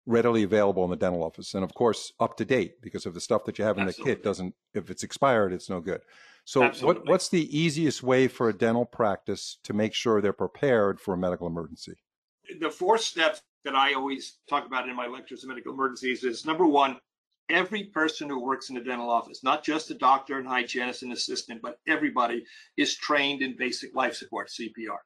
readily 0.05 0.44
available 0.44 0.83
in 0.83 0.89
the 0.89 0.95
dental 0.95 1.23
office. 1.23 1.53
And 1.53 1.63
of 1.63 1.73
course 1.73 2.11
up 2.19 2.38
to 2.38 2.45
date 2.45 2.81
because 2.81 3.05
of 3.05 3.13
the 3.13 3.21
stuff 3.21 3.45
that 3.45 3.57
you 3.57 3.65
have 3.65 3.77
in 3.77 3.88
Absolutely. 3.88 4.11
the 4.11 4.15
kit 4.15 4.23
doesn't 4.23 4.55
if 4.73 4.89
it's 4.89 5.03
expired 5.03 5.53
it's 5.53 5.69
no 5.69 5.79
good. 5.79 6.01
So 6.45 6.71
what, 6.81 7.07
what's 7.07 7.29
the 7.29 7.57
easiest 7.57 8.03
way 8.03 8.27
for 8.27 8.50
a 8.50 8.53
dental 8.53 8.85
practice 8.85 9.59
to 9.63 9.71
make 9.73 9.94
sure 9.94 10.19
they're 10.19 10.33
prepared 10.33 11.00
for 11.00 11.13
a 11.13 11.17
medical 11.17 11.47
emergency? 11.47 11.94
The 12.59 12.69
four 12.69 12.97
steps 12.97 13.41
that 13.63 13.75
i 13.75 13.94
always 13.94 14.39
talk 14.50 14.65
about 14.65 14.89
in 14.89 14.95
my 14.95 15.07
lectures 15.07 15.44
on 15.44 15.47
medical 15.47 15.73
emergencies 15.73 16.25
is 16.25 16.45
number 16.45 16.65
one 16.65 16.97
every 17.50 17.85
person 17.85 18.27
who 18.27 18.44
works 18.44 18.69
in 18.69 18.75
the 18.75 18.81
dental 18.81 19.09
office 19.09 19.41
not 19.41 19.63
just 19.63 19.88
the 19.88 19.94
doctor 19.94 20.38
and 20.38 20.45
hygienist 20.45 21.03
and 21.03 21.13
assistant 21.13 21.61
but 21.61 21.77
everybody 21.88 22.44
is 22.75 22.97
trained 22.97 23.41
in 23.41 23.55
basic 23.55 23.95
life 23.95 24.15
support 24.15 24.50
cpr 24.50 24.97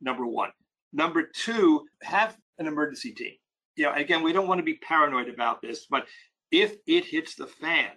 number 0.00 0.26
one. 0.26 0.50
Number 0.92 1.24
two 1.34 1.86
have 2.02 2.36
an 2.58 2.66
emergency 2.66 3.12
team 3.12 3.34
you 3.76 3.84
know, 3.84 3.92
again, 3.92 4.22
we 4.22 4.32
don't 4.32 4.48
want 4.48 4.58
to 4.58 4.64
be 4.64 4.74
paranoid 4.74 5.28
about 5.28 5.62
this, 5.62 5.86
but 5.88 6.06
if 6.50 6.76
it 6.86 7.04
hits 7.04 7.34
the 7.34 7.46
fan, 7.46 7.90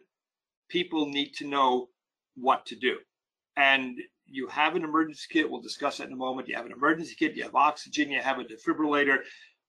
people 0.70 1.08
need 1.08 1.34
to 1.36 1.48
know 1.48 1.88
what 2.36 2.66
to 2.68 2.76
do. 2.76 2.98
And 3.58 3.98
you 4.26 4.48
have 4.48 4.76
an 4.76 4.84
emergency 4.84 5.26
kit. 5.32 5.50
We'll 5.50 5.62
discuss 5.62 5.98
that 5.98 6.08
in 6.08 6.14
a 6.14 6.18
moment. 6.18 6.48
You 6.48 6.56
have 6.56 6.66
an 6.66 6.72
emergency 6.72 7.16
kit, 7.18 7.36
you 7.36 7.44
have 7.44 7.56
oxygen, 7.56 8.12
you 8.12 8.22
have 8.22 8.40
a 8.40 8.44
defibrillator. 8.44 9.20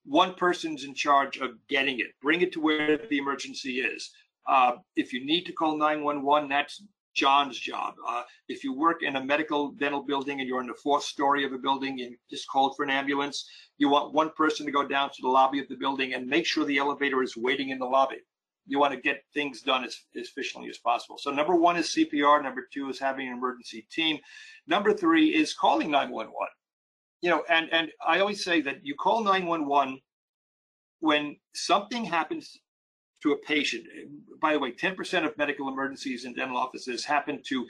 One 0.04 0.34
person's 0.34 0.84
in 0.84 0.94
charge 0.94 1.38
of 1.38 1.52
getting 1.68 2.00
it. 2.00 2.08
Bring 2.22 2.42
it 2.42 2.52
to 2.52 2.60
where 2.60 2.98
the 2.98 3.18
emergency 3.18 3.80
is. 3.80 4.10
Uh, 4.46 4.72
if 4.96 5.12
you 5.12 5.24
need 5.24 5.44
to 5.46 5.52
call 5.52 5.76
911, 5.76 6.48
that's 6.48 6.82
John's 7.14 7.58
job. 7.58 7.94
Uh, 8.06 8.22
if 8.48 8.62
you 8.64 8.72
work 8.72 9.02
in 9.02 9.16
a 9.16 9.24
medical 9.24 9.72
dental 9.72 10.02
building 10.02 10.40
and 10.40 10.48
you're 10.48 10.60
in 10.60 10.66
the 10.66 10.74
fourth 10.74 11.04
story 11.04 11.44
of 11.44 11.52
a 11.52 11.58
building 11.58 12.00
and 12.00 12.16
just 12.28 12.48
called 12.48 12.74
for 12.76 12.84
an 12.84 12.90
ambulance, 12.90 13.48
you 13.78 13.88
want 13.88 14.14
one 14.14 14.30
person 14.36 14.64
to 14.66 14.72
go 14.72 14.86
down 14.86 15.10
to 15.10 15.22
the 15.22 15.28
lobby 15.28 15.58
of 15.58 15.68
the 15.68 15.76
building 15.76 16.14
and 16.14 16.26
make 16.26 16.46
sure 16.46 16.64
the 16.64 16.78
elevator 16.78 17.22
is 17.22 17.36
waiting 17.36 17.70
in 17.70 17.78
the 17.78 17.86
lobby. 17.86 18.18
You 18.66 18.78
want 18.78 18.94
to 18.94 19.00
get 19.00 19.24
things 19.34 19.62
done 19.62 19.84
as, 19.84 19.98
as 20.14 20.28
efficiently 20.28 20.68
as 20.70 20.78
possible. 20.78 21.18
So 21.18 21.30
number 21.30 21.56
one 21.56 21.76
is 21.76 21.88
CPR. 21.88 22.42
Number 22.42 22.68
two 22.72 22.88
is 22.88 23.00
having 23.00 23.26
an 23.26 23.34
emergency 23.34 23.86
team. 23.90 24.18
Number 24.66 24.92
three 24.92 25.34
is 25.34 25.54
calling 25.54 25.90
911. 25.90 26.46
You 27.22 27.30
know, 27.30 27.44
and 27.48 27.68
and 27.72 27.90
I 28.06 28.20
always 28.20 28.44
say 28.44 28.60
that 28.62 28.78
you 28.82 28.94
call 28.94 29.24
911 29.24 30.00
when 31.00 31.36
something 31.54 32.04
happens 32.04 32.58
to 33.22 33.32
a 33.32 33.36
patient. 33.38 33.84
By 34.40 34.52
the 34.52 34.58
way, 34.58 34.72
10% 34.72 35.26
of 35.26 35.36
medical 35.36 35.68
emergencies 35.68 36.24
in 36.24 36.34
dental 36.34 36.56
offices 36.56 37.04
happen 37.04 37.40
to 37.46 37.66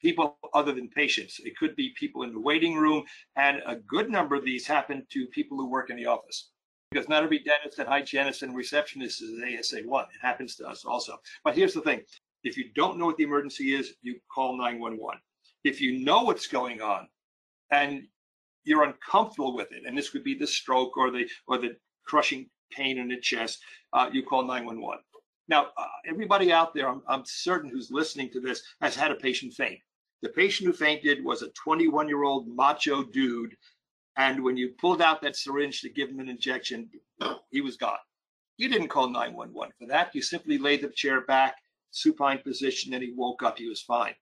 people 0.00 0.36
other 0.52 0.72
than 0.72 0.88
patients. 0.88 1.40
It 1.44 1.56
could 1.56 1.76
be 1.76 1.94
people 1.98 2.24
in 2.24 2.32
the 2.32 2.40
waiting 2.40 2.76
room, 2.76 3.04
and 3.36 3.62
a 3.66 3.76
good 3.76 4.10
number 4.10 4.34
of 4.34 4.44
these 4.44 4.66
happen 4.66 5.06
to 5.10 5.26
people 5.26 5.56
who 5.56 5.70
work 5.70 5.90
in 5.90 5.96
the 5.96 6.06
office. 6.06 6.50
Because 6.90 7.08
not 7.08 7.22
every 7.22 7.38
dentist 7.38 7.78
and 7.78 7.88
hygienist 7.88 8.42
and 8.42 8.54
receptionist 8.54 9.22
is 9.22 9.30
an 9.30 9.44
ASA1. 9.44 10.02
It 10.02 10.20
happens 10.20 10.56
to 10.56 10.66
us 10.66 10.84
also. 10.84 11.16
But 11.42 11.56
here's 11.56 11.72
the 11.72 11.80
thing 11.80 12.02
if 12.44 12.56
you 12.56 12.66
don't 12.74 12.98
know 12.98 13.06
what 13.06 13.16
the 13.16 13.24
emergency 13.24 13.74
is, 13.74 13.94
you 14.02 14.16
call 14.32 14.58
911. 14.58 15.20
If 15.64 15.80
you 15.80 16.04
know 16.04 16.24
what's 16.24 16.48
going 16.48 16.82
on 16.82 17.08
and 17.70 18.02
you're 18.64 18.84
uncomfortable 18.84 19.54
with 19.54 19.72
it, 19.72 19.84
and 19.86 19.96
this 19.96 20.10
could 20.10 20.24
be 20.24 20.36
the 20.36 20.46
stroke 20.46 20.96
or 20.96 21.10
the 21.10 21.26
or 21.46 21.58
the 21.58 21.76
crushing 22.04 22.50
pain 22.76 22.98
in 22.98 23.08
the 23.08 23.20
chest, 23.20 23.60
uh, 23.92 24.08
you 24.12 24.22
call 24.22 24.42
911. 24.42 25.02
Now, 25.48 25.66
uh, 25.76 25.86
everybody 26.06 26.52
out 26.52 26.74
there, 26.74 26.88
I'm, 26.88 27.02
I'm 27.08 27.24
certain 27.26 27.70
who's 27.70 27.90
listening 27.90 28.30
to 28.30 28.40
this, 28.40 28.62
has 28.80 28.94
had 28.94 29.10
a 29.10 29.16
patient 29.16 29.52
faint. 29.54 29.78
The 30.22 30.28
patient 30.28 30.68
who 30.68 30.72
fainted 30.72 31.24
was 31.24 31.42
a 31.42 31.50
21 31.50 32.08
year 32.08 32.22
old 32.22 32.48
macho 32.48 33.02
dude. 33.02 33.56
And 34.16 34.42
when 34.42 34.56
you 34.56 34.70
pulled 34.78 35.02
out 35.02 35.20
that 35.22 35.36
syringe 35.36 35.80
to 35.80 35.90
give 35.90 36.10
him 36.10 36.20
an 36.20 36.28
injection, 36.28 36.88
he 37.50 37.60
was 37.60 37.76
gone. 37.76 37.98
You 38.56 38.68
didn't 38.68 38.88
call 38.88 39.08
911 39.08 39.72
for 39.78 39.86
that. 39.88 40.14
You 40.14 40.22
simply 40.22 40.58
laid 40.58 40.82
the 40.82 40.88
chair 40.88 41.22
back, 41.22 41.56
supine 41.90 42.38
position, 42.38 42.94
and 42.94 43.02
he 43.02 43.12
woke 43.16 43.42
up. 43.42 43.58
He 43.58 43.68
was 43.68 43.82
fine. 43.82 44.14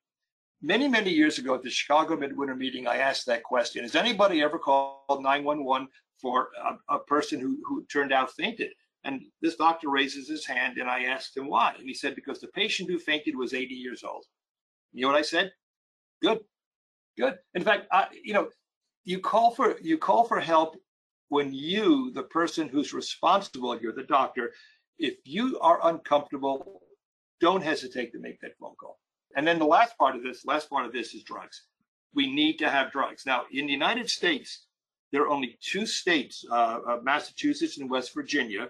Many, 0.62 0.88
many 0.88 1.10
years 1.10 1.38
ago 1.38 1.54
at 1.54 1.62
the 1.62 1.70
Chicago 1.70 2.16
Midwinter 2.16 2.54
meeting, 2.54 2.86
I 2.86 2.96
asked 2.98 3.26
that 3.26 3.42
question 3.42 3.82
Has 3.82 3.96
anybody 3.96 4.42
ever 4.42 4.58
called 4.58 5.22
911 5.22 5.88
for 6.20 6.48
a, 6.88 6.96
a 6.96 6.98
person 7.00 7.40
who, 7.40 7.58
who 7.64 7.84
turned 7.86 8.12
out 8.12 8.32
fainted. 8.32 8.70
And 9.04 9.22
this 9.40 9.56
doctor 9.56 9.88
raises 9.88 10.28
his 10.28 10.46
hand, 10.46 10.76
and 10.78 10.88
I 10.88 11.04
asked 11.04 11.36
him 11.36 11.48
why. 11.48 11.74
And 11.78 11.88
he 11.88 11.94
said, 11.94 12.14
because 12.14 12.40
the 12.40 12.48
patient 12.48 12.90
who 12.90 12.98
fainted 12.98 13.34
was 13.36 13.54
80 13.54 13.74
years 13.74 14.04
old. 14.04 14.24
You 14.92 15.02
know 15.02 15.08
what 15.08 15.18
I 15.18 15.22
said? 15.22 15.52
Good, 16.20 16.40
good. 17.16 17.38
In 17.54 17.62
fact, 17.62 17.86
I, 17.90 18.08
you 18.24 18.34
know, 18.34 18.48
you 19.04 19.20
call 19.20 19.52
for 19.52 19.78
you 19.80 19.96
call 19.96 20.24
for 20.24 20.38
help 20.38 20.76
when 21.30 21.54
you, 21.54 22.10
the 22.12 22.24
person 22.24 22.68
who's 22.68 22.92
responsible, 22.92 23.80
you're 23.80 23.94
the 23.94 24.02
doctor. 24.02 24.52
If 24.98 25.14
you 25.24 25.58
are 25.60 25.78
uncomfortable, 25.84 26.82
don't 27.40 27.62
hesitate 27.62 28.12
to 28.12 28.18
make 28.18 28.40
that 28.40 28.58
phone 28.60 28.74
call. 28.78 28.98
And 29.36 29.46
then 29.46 29.58
the 29.58 29.64
last 29.64 29.96
part 29.96 30.16
of 30.16 30.22
this, 30.22 30.44
last 30.44 30.68
part 30.68 30.84
of 30.84 30.92
this 30.92 31.14
is 31.14 31.22
drugs. 31.22 31.62
We 32.14 32.32
need 32.32 32.58
to 32.58 32.68
have 32.68 32.90
drugs. 32.90 33.22
Now, 33.24 33.44
in 33.52 33.66
the 33.66 33.72
United 33.72 34.10
States, 34.10 34.66
there 35.12 35.22
are 35.22 35.28
only 35.28 35.58
two 35.60 35.86
states, 35.86 36.44
uh, 36.50 36.78
uh, 36.86 36.98
Massachusetts 37.02 37.78
and 37.78 37.90
West 37.90 38.14
Virginia, 38.14 38.68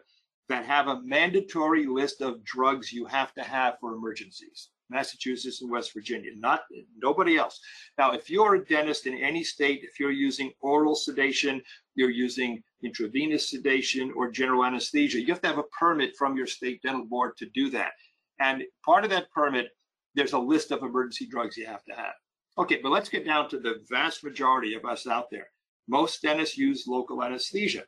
that 0.49 0.65
have 0.65 0.89
a 0.89 1.01
mandatory 1.03 1.87
list 1.87 2.21
of 2.21 2.43
drugs 2.45 2.93
you 2.93 3.05
have 3.07 3.33
to 3.35 3.43
have 3.43 3.79
for 3.81 3.95
emergencies. 3.95 4.71
Massachusetts 4.91 5.63
and 5.63 5.71
West 5.71 5.95
Virginia, 5.95 6.33
not 6.35 6.63
nobody 6.99 7.37
else. 7.37 7.61
Now, 7.97 8.11
if 8.13 8.29
you're 8.29 8.57
a 8.57 8.65
dentist 8.65 9.07
in 9.07 9.15
any 9.15 9.45
state, 9.45 9.83
if 9.85 10.01
you're 10.01 10.11
using 10.11 10.51
oral 10.61 10.97
sedation, 10.97 11.63
you're 11.95 12.11
using 12.11 12.63
intravenous 12.83 13.51
sedation 13.51 14.13
or 14.17 14.31
general 14.31 14.65
anesthesia, 14.65 15.21
you 15.21 15.29
have 15.29 15.41
to 15.43 15.49
have 15.49 15.59
a 15.59 15.65
permit 15.79 16.17
from 16.17 16.37
your 16.37 16.49
state 16.49 16.83
dental 16.83 17.05
board 17.05 17.37
to 17.37 17.47
do 17.55 17.71
that. 17.71 17.93
And 18.41 18.65
part 18.85 19.05
of 19.05 19.11
that 19.11 19.31
permit, 19.31 19.69
there's 20.15 20.33
a 20.33 20.39
list 20.39 20.73
of 20.73 20.83
emergency 20.83 21.27
drugs 21.27 21.57
you 21.57 21.67
have 21.67 21.85
to 21.85 21.95
have. 21.95 22.15
Okay, 22.59 22.81
but 22.83 22.91
let's 22.91 23.09
get 23.09 23.25
down 23.25 23.49
to 23.51 23.61
the 23.61 23.85
vast 23.89 24.25
majority 24.25 24.75
of 24.75 24.85
us 24.85 25.07
out 25.07 25.31
there. 25.31 25.47
Most 25.89 26.23
dentists 26.23 26.57
use 26.57 26.87
local 26.87 27.23
anesthesia. 27.23 27.85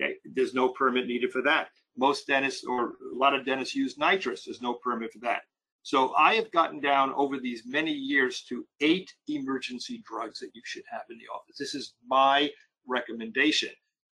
Okay, 0.00 0.14
there's 0.34 0.54
no 0.54 0.68
permit 0.70 1.06
needed 1.06 1.32
for 1.32 1.42
that. 1.42 1.68
Most 1.96 2.26
dentists 2.26 2.64
or 2.64 2.94
a 3.12 3.16
lot 3.16 3.34
of 3.34 3.44
dentists 3.44 3.74
use 3.74 3.98
nitrous. 3.98 4.44
There's 4.44 4.62
no 4.62 4.74
permit 4.74 5.12
for 5.12 5.18
that. 5.20 5.42
So 5.82 6.14
I 6.14 6.34
have 6.34 6.50
gotten 6.52 6.80
down 6.80 7.12
over 7.14 7.38
these 7.38 7.64
many 7.66 7.92
years 7.92 8.42
to 8.48 8.64
eight 8.80 9.12
emergency 9.28 10.02
drugs 10.06 10.38
that 10.38 10.54
you 10.54 10.62
should 10.64 10.84
have 10.90 11.02
in 11.10 11.18
the 11.18 11.26
office. 11.34 11.56
This 11.58 11.74
is 11.74 11.94
my 12.06 12.50
recommendation. 12.86 13.70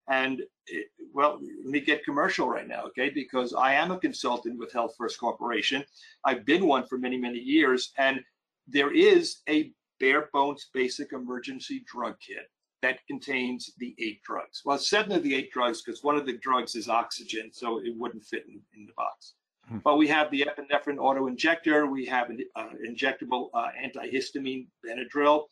And 0.10 0.42
it, 0.68 0.88
well, 1.14 1.40
let 1.64 1.72
me 1.72 1.82
get 1.82 2.06
commercial 2.06 2.48
right 2.48 2.68
now, 2.68 2.84
okay? 2.86 3.10
Because 3.10 3.54
I 3.54 3.74
am 3.74 3.92
a 3.92 4.00
consultant 4.00 4.58
with 4.58 4.72
Health 4.72 4.96
First 4.98 5.20
Corporation. 5.20 5.84
I've 6.24 6.46
been 6.46 6.66
one 6.66 6.88
for 6.88 6.98
many, 6.98 7.18
many 7.18 7.40
years. 7.40 7.92
And 7.98 8.22
there 8.68 8.94
is 8.94 9.42
a 9.50 9.72
bare 10.00 10.30
bones 10.32 10.70
basic 10.74 11.12
emergency 11.12 11.84
drug 11.92 12.16
kit 12.26 12.50
that 12.82 13.06
contains 13.08 13.72
the 13.78 13.96
eight 14.00 14.22
drugs. 14.24 14.62
Well, 14.64 14.78
seven 14.78 15.12
of 15.14 15.24
the 15.24 15.36
eight 15.36 15.52
drugs, 15.52 15.82
because 15.82 16.04
one 16.04 16.16
of 16.16 16.26
the 16.26 16.38
drugs 16.38 16.76
is 16.76 16.88
oxygen, 16.90 17.50
so 17.52 17.80
it 17.80 17.94
wouldn't 17.96 18.24
fit 18.24 18.46
in, 18.48 18.60
in 18.76 18.86
the 18.86 18.94
box. 18.96 19.34
Hmm. 19.68 19.80
But 19.84 19.98
we 19.98 20.08
have 20.08 20.30
the 20.32 20.48
epinephrine 20.48 21.00
auto 21.00 21.28
injector, 21.28 21.88
we 21.88 22.06
have 22.06 22.30
an 22.30 22.40
uh, 22.56 22.70
injectable 22.88 23.50
uh, 23.54 23.70
antihistamine 23.84 24.68
Benadryl, 24.86 25.46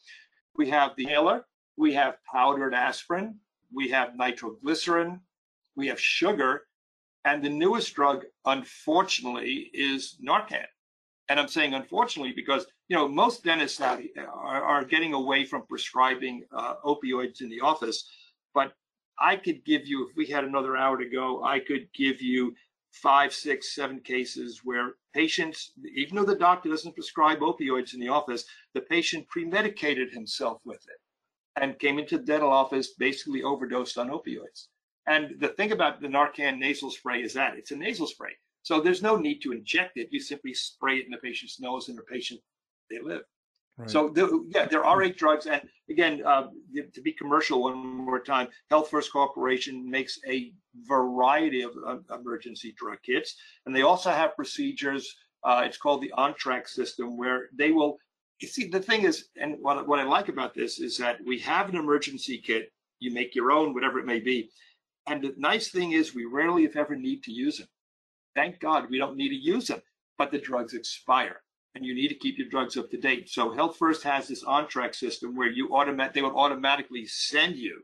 we 0.56 0.70
have 0.70 0.92
the 0.96 1.04
inhaler, 1.04 1.46
we 1.78 1.94
have 1.94 2.16
powdered 2.32 2.74
aspirin, 2.74 3.40
we 3.74 3.90
have 3.90 4.16
nitroglycerin, 4.16 5.20
we 5.76 5.88
have 5.88 6.00
sugar, 6.00 6.68
and 7.26 7.44
the 7.44 7.50
newest 7.50 7.94
drug, 7.96 8.24
unfortunately, 8.46 9.72
is 9.74 10.18
Narcan. 10.26 10.66
And 11.30 11.40
I'm 11.40 11.48
saying 11.48 11.74
unfortunately 11.74 12.34
because 12.36 12.66
you 12.88 12.96
know 12.96 13.08
most 13.08 13.44
dentists 13.44 13.82
are, 13.82 14.00
are 14.28 14.86
getting 14.86 15.14
away 15.14 15.46
from 15.46 15.66
prescribing 15.66 16.44
uh, 16.56 16.76
opioids 16.86 17.42
in 17.42 17.50
the 17.50 17.62
office. 17.62 18.08
But 18.54 18.74
I 19.20 19.36
could 19.38 19.64
give 19.66 19.88
you, 19.88 20.08
if 20.08 20.16
we 20.16 20.26
had 20.26 20.44
another 20.44 20.76
hour 20.76 20.98
to 20.98 21.10
go, 21.10 21.44
I 21.44 21.60
could 21.60 21.88
give 21.94 22.22
you 22.22 22.54
five, 22.92 23.34
six, 23.34 23.76
seven 23.76 24.00
cases 24.00 24.62
where 24.64 24.96
patients, 25.14 25.72
even 25.96 26.16
though 26.16 26.26
the 26.26 26.36
doctor 26.36 26.70
doesn't 26.70 26.96
prescribe 26.96 27.40
opioids 27.40 27.94
in 27.94 28.00
the 28.00 28.10
office, 28.10 28.46
the 28.74 28.82
patient 28.82 29.28
premedicated 29.28 30.12
himself 30.12 30.62
with 30.66 30.84
it 30.88 31.00
and 31.62 31.80
came 31.80 32.00
into 32.00 32.18
the 32.18 32.24
dental 32.24 32.52
office 32.52 32.94
basically 32.98 33.44
overdosed 33.44 33.98
on 33.98 34.10
opioids. 34.10 34.68
And 35.08 35.40
the 35.40 35.50
thing 35.50 35.72
about 35.72 36.02
the 36.02 36.08
Narcan 36.08 36.58
nasal 36.58 36.90
spray 36.90 37.22
is 37.22 37.34
that 37.34 37.58
it's 37.58 37.72
a 37.72 37.76
nasal 37.76 38.08
spray. 38.08 38.32
So 38.66 38.82
there's 38.82 39.04
no 39.04 39.16
need 39.16 39.42
to 39.42 39.52
inject 39.52 39.96
it. 39.96 40.08
You 40.10 40.20
simply 40.20 40.56
spray 40.56 40.98
it 40.98 41.06
in 41.06 41.12
the 41.12 41.18
patient's 41.18 41.60
nose 41.60 41.88
and 41.88 41.96
the 41.96 42.02
patient, 42.02 42.42
they 42.90 43.00
live. 43.00 43.22
Right. 43.78 43.88
So 43.88 44.12
yeah, 44.50 44.66
there 44.66 44.84
are 44.84 45.04
eight 45.04 45.18
drugs, 45.18 45.46
and 45.46 45.62
again, 45.88 46.24
uh, 46.26 46.48
to 46.94 47.02
be 47.02 47.12
commercial 47.12 47.62
one 47.62 47.78
more 47.78 48.20
time, 48.20 48.48
Health 48.72 48.90
First 48.90 49.12
Corporation 49.12 49.88
makes 49.88 50.18
a 50.28 50.52
variety 50.88 51.62
of 51.62 51.74
uh, 51.86 51.98
emergency 52.16 52.74
drug 52.76 52.98
kits, 53.06 53.36
and 53.68 53.76
they 53.76 53.84
also 53.84 54.10
have 54.10 54.36
procedures. 54.36 55.16
Uh, 55.44 55.62
it's 55.64 55.78
called 55.78 56.02
the 56.02 56.14
OnTrack 56.18 56.68
system, 56.68 57.18
where 57.18 57.50
they 57.56 57.72
will. 57.72 58.00
You 58.42 58.48
see, 58.48 58.68
the 58.68 58.82
thing 58.82 59.04
is, 59.04 59.26
and 59.40 59.58
what 59.62 59.88
what 59.88 60.00
I 60.00 60.06
like 60.06 60.30
about 60.30 60.56
this 60.56 60.80
is 60.80 60.98
that 60.98 61.18
we 61.24 61.38
have 61.40 61.70
an 61.70 61.76
emergency 61.76 62.42
kit. 62.44 62.72
You 63.00 63.14
make 63.14 63.36
your 63.36 63.52
own, 63.52 63.76
whatever 63.76 64.00
it 64.00 64.08
may 64.08 64.22
be, 64.22 64.50
and 65.06 65.22
the 65.22 65.36
nice 65.38 65.68
thing 65.70 65.92
is 65.92 66.16
we 66.16 66.26
rarely, 66.26 66.64
if 66.64 66.76
ever, 66.76 66.96
need 66.96 67.22
to 67.26 67.32
use 67.32 67.60
them. 67.60 67.68
Thank 68.36 68.60
God 68.60 68.90
we 68.90 68.98
don't 68.98 69.16
need 69.16 69.30
to 69.30 69.36
use 69.36 69.68
them, 69.68 69.82
but 70.18 70.32
the 70.32 70.40
drugs 70.40 70.74
expire 70.74 71.42
and 71.76 71.86
you 71.86 71.94
need 71.94 72.08
to 72.08 72.16
keep 72.16 72.38
your 72.38 72.48
drugs 72.48 72.78
up 72.78 72.90
to 72.90 72.98
date. 72.98 73.30
So 73.30 73.52
Health 73.52 73.78
First 73.78 74.04
has 74.04 74.28
this 74.28 74.44
on-track 74.44 74.94
system 74.94 75.36
where 75.36 75.50
you 75.50 75.76
automatic 75.76 76.14
they 76.14 76.22
would 76.22 76.34
automatically 76.34 77.06
send 77.06 77.56
you 77.56 77.82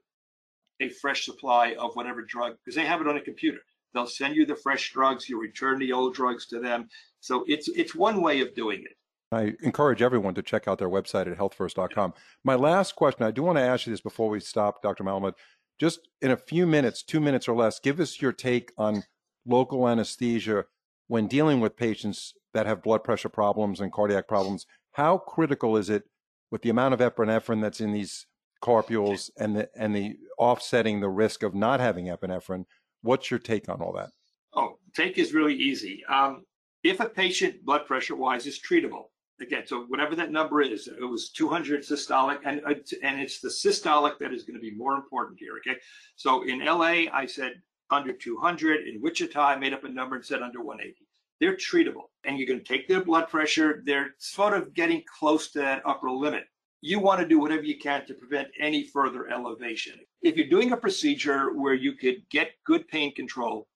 a 0.79 0.89
fresh 0.89 1.25
supply 1.25 1.75
of 1.77 1.95
whatever 1.95 2.23
drug 2.23 2.55
because 2.63 2.75
they 2.75 2.85
have 2.85 3.01
it 3.01 3.07
on 3.07 3.17
a 3.17 3.21
computer. 3.21 3.59
They'll 3.93 4.07
send 4.07 4.35
you 4.35 4.45
the 4.45 4.55
fresh 4.55 4.91
drugs. 4.93 5.27
You 5.27 5.39
return 5.39 5.79
the 5.79 5.91
old 5.91 6.15
drugs 6.15 6.47
to 6.47 6.59
them. 6.59 6.87
So 7.19 7.43
it's 7.47 7.67
it's 7.69 7.93
one 7.93 8.21
way 8.21 8.41
of 8.41 8.55
doing 8.55 8.83
it. 8.83 8.97
I 9.33 9.53
encourage 9.63 10.01
everyone 10.01 10.33
to 10.35 10.41
check 10.41 10.67
out 10.67 10.77
their 10.77 10.89
website 10.89 11.31
at 11.31 11.37
healthfirst.com. 11.37 12.13
My 12.43 12.55
last 12.55 12.95
question, 12.95 13.23
I 13.23 13.31
do 13.31 13.43
want 13.43 13.57
to 13.57 13.63
ask 13.63 13.85
you 13.85 13.93
this 13.93 14.01
before 14.01 14.29
we 14.29 14.41
stop, 14.41 14.81
Dr. 14.81 15.03
Malamed. 15.03 15.33
Just 15.79 16.01
in 16.21 16.31
a 16.31 16.37
few 16.37 16.67
minutes, 16.67 17.01
two 17.01 17.19
minutes 17.19 17.47
or 17.47 17.55
less, 17.55 17.79
give 17.79 17.99
us 17.99 18.21
your 18.21 18.33
take 18.33 18.71
on 18.77 19.03
local 19.45 19.87
anesthesia 19.87 20.65
when 21.07 21.27
dealing 21.27 21.59
with 21.59 21.75
patients 21.75 22.33
that 22.53 22.65
have 22.65 22.83
blood 22.83 23.03
pressure 23.03 23.29
problems 23.29 23.81
and 23.81 23.91
cardiac 23.91 24.27
problems, 24.27 24.65
how 24.93 25.17
critical 25.17 25.77
is 25.77 25.89
it 25.89 26.03
with 26.51 26.61
the 26.61 26.69
amount 26.69 26.93
of 26.93 26.99
epinephrine 26.99 27.61
that's 27.61 27.81
in 27.81 27.91
these 27.91 28.25
carpules 28.63 29.29
and 29.37 29.55
the 29.55 29.69
and 29.75 29.95
the 29.95 30.15
offsetting 30.37 30.99
the 30.99 31.09
risk 31.09 31.43
of 31.43 31.55
not 31.55 31.79
having 31.79 32.05
epinephrine? 32.05 32.65
What's 33.01 33.31
your 33.31 33.39
take 33.39 33.67
on 33.69 33.81
all 33.81 33.93
that? 33.93 34.11
Oh, 34.53 34.77
take 34.95 35.17
is 35.17 35.33
really 35.33 35.55
easy. 35.55 36.03
Um, 36.05 36.45
if 36.83 36.99
a 36.99 37.09
patient 37.09 37.65
blood 37.65 37.85
pressure 37.85 38.15
wise 38.15 38.45
is 38.45 38.59
treatable, 38.59 39.05
again, 39.41 39.63
so 39.65 39.83
whatever 39.83 40.15
that 40.15 40.31
number 40.31 40.61
is, 40.61 40.87
it 40.87 41.03
was 41.03 41.29
200 41.29 41.81
systolic, 41.81 42.39
and 42.45 42.61
uh, 42.65 42.73
and 43.03 43.19
it's 43.19 43.39
the 43.39 43.49
systolic 43.49 44.17
that 44.19 44.33
is 44.33 44.43
going 44.43 44.55
to 44.55 44.61
be 44.61 44.75
more 44.75 44.95
important 44.95 45.39
here. 45.39 45.57
Okay, 45.57 45.79
so 46.15 46.43
in 46.43 46.63
LA, 46.63 47.05
I 47.11 47.25
said 47.25 47.61
under 47.91 48.13
200. 48.13 48.87
In 48.87 49.01
Wichita, 49.01 49.39
I 49.39 49.55
made 49.57 49.73
up 49.73 49.83
a 49.83 49.89
number 49.89 50.15
and 50.15 50.25
said 50.25 50.41
under 50.41 50.61
180. 50.61 51.05
They're 51.39 51.55
treatable. 51.55 52.09
And 52.23 52.39
you 52.39 52.45
can 52.45 52.63
take 52.63 52.87
their 52.87 53.03
blood 53.03 53.27
pressure. 53.27 53.81
They're 53.85 54.15
sort 54.19 54.53
of 54.53 54.73
getting 54.73 55.03
close 55.19 55.51
to 55.51 55.59
that 55.59 55.81
upper 55.85 56.09
limit. 56.09 56.45
You 56.81 56.99
want 56.99 57.19
to 57.19 57.27
do 57.27 57.39
whatever 57.39 57.63
you 57.63 57.77
can 57.77 58.05
to 58.07 58.13
prevent 58.13 58.47
any 58.59 58.83
further 58.85 59.29
elevation. 59.29 59.99
If 60.21 60.35
you're 60.35 60.47
doing 60.47 60.71
a 60.71 60.77
procedure 60.77 61.53
where 61.53 61.75
you 61.75 61.93
could 61.93 62.27
get 62.29 62.51
good 62.65 62.87
pain 62.87 63.13
control 63.13 63.67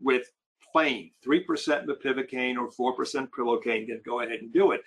with 0.00 0.30
plain 0.72 1.10
3% 1.26 1.44
mepivacaine 1.86 2.56
or 2.56 2.70
4% 2.96 3.28
prilocaine, 3.28 3.86
then 3.88 4.00
go 4.04 4.20
ahead 4.20 4.40
and 4.40 4.52
do 4.52 4.72
it. 4.72 4.82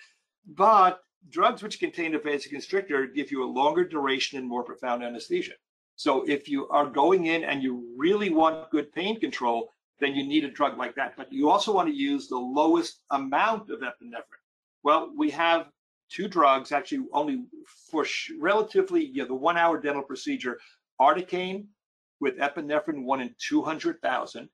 But 0.46 1.00
drugs 1.30 1.62
which 1.62 1.80
contain 1.80 2.14
a 2.14 2.18
vasoconstrictor 2.18 3.14
give 3.14 3.30
you 3.30 3.44
a 3.44 3.50
longer 3.50 3.84
duration 3.84 4.38
and 4.38 4.48
more 4.48 4.64
profound 4.64 5.02
anesthesia. 5.02 5.54
So 5.98 6.22
if 6.28 6.48
you 6.48 6.68
are 6.68 6.86
going 6.86 7.26
in 7.26 7.42
and 7.42 7.60
you 7.60 7.92
really 7.96 8.30
want 8.30 8.70
good 8.70 8.92
pain 8.92 9.18
control, 9.18 9.72
then 9.98 10.14
you 10.14 10.24
need 10.24 10.44
a 10.44 10.50
drug 10.50 10.78
like 10.78 10.94
that. 10.94 11.14
But 11.16 11.32
you 11.32 11.50
also 11.50 11.74
want 11.74 11.88
to 11.88 11.94
use 11.94 12.28
the 12.28 12.38
lowest 12.38 13.00
amount 13.10 13.68
of 13.70 13.80
epinephrine. 13.80 14.44
Well, 14.84 15.10
we 15.16 15.28
have 15.30 15.66
two 16.08 16.28
drugs, 16.28 16.70
actually 16.70 17.04
only 17.12 17.46
for 17.90 18.06
relatively, 18.38 19.06
you 19.06 19.22
know, 19.22 19.26
the 19.26 19.34
one 19.34 19.56
hour 19.56 19.80
dental 19.80 20.04
procedure, 20.04 20.60
articaine 21.00 21.66
with 22.20 22.38
epinephrine 22.38 23.02
one 23.02 23.20
in 23.20 23.34
200,000. 23.44 24.48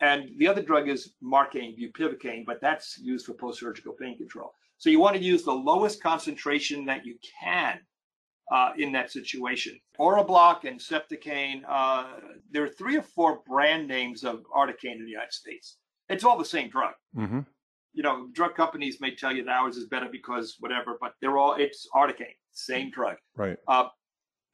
And 0.00 0.30
the 0.38 0.48
other 0.48 0.62
drug 0.62 0.88
is 0.88 1.12
marcaine, 1.22 1.76
bupivacaine, 1.78 2.46
but 2.46 2.62
that's 2.62 2.96
used 2.96 3.26
for 3.26 3.34
post-surgical 3.34 3.92
pain 4.00 4.16
control. 4.16 4.54
So 4.78 4.88
you 4.88 4.98
want 4.98 5.14
to 5.14 5.22
use 5.22 5.42
the 5.42 5.52
lowest 5.52 6.02
concentration 6.02 6.86
that 6.86 7.04
you 7.04 7.18
can 7.38 7.80
uh, 8.50 8.72
in 8.78 8.92
that 8.92 9.10
situation. 9.10 9.78
Orabloc 9.98 10.64
and 10.64 10.80
Septocaine, 10.80 11.62
uh, 11.68 12.06
there 12.50 12.64
are 12.64 12.68
three 12.68 12.96
or 12.96 13.02
four 13.02 13.40
brand 13.46 13.86
names 13.86 14.24
of 14.24 14.44
Articaine 14.54 14.96
in 14.96 15.04
the 15.04 15.10
United 15.10 15.32
States. 15.32 15.76
It's 16.08 16.24
all 16.24 16.38
the 16.38 16.44
same 16.44 16.70
drug. 16.70 16.94
Mm-hmm. 17.16 17.40
You 17.92 18.02
know, 18.02 18.28
drug 18.32 18.54
companies 18.54 19.00
may 19.00 19.14
tell 19.14 19.32
you 19.32 19.44
that 19.44 19.50
ours 19.50 19.76
is 19.76 19.86
better 19.86 20.08
because 20.10 20.56
whatever, 20.60 20.96
but 21.00 21.14
they're 21.20 21.36
all, 21.36 21.54
it's 21.54 21.86
Articaine, 21.94 22.36
same 22.52 22.90
drug. 22.90 23.16
Right. 23.36 23.56
Uh, 23.66 23.88